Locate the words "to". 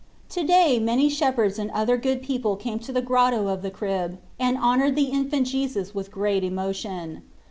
0.29-0.43, 2.79-2.91